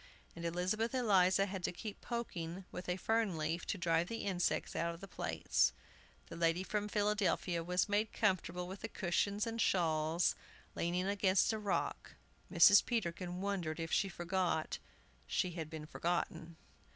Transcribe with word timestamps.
And 0.35 0.43
Elizabeth 0.45 0.95
Eliza 0.95 1.45
had 1.45 1.63
to 1.63 1.71
keep 1.71 2.01
poking 2.01 2.65
with 2.71 2.89
a 2.89 2.97
fern 2.97 3.37
leaf 3.37 3.67
to 3.67 3.77
drive 3.77 4.07
the 4.07 4.23
insects 4.25 4.75
out 4.75 4.95
of 4.95 4.99
the 4.99 5.07
plates. 5.07 5.73
The 6.25 6.35
lady 6.35 6.63
from 6.63 6.87
Philadelphia 6.87 7.63
was 7.63 7.87
made 7.87 8.11
comfortable 8.11 8.67
with 8.67 8.79
the 8.81 8.89
cushions 8.89 9.45
and 9.45 9.61
shawls, 9.61 10.33
leaning 10.73 11.05
against 11.05 11.53
a 11.53 11.59
rock. 11.59 12.15
Mrs. 12.51 12.83
Peterkin 12.83 13.41
wondered 13.41 13.79
if 13.79 13.91
she 13.91 14.09
forgot 14.09 14.79
she 15.27 15.51
had 15.51 15.69
been 15.69 15.85
forgotten. 15.85 16.55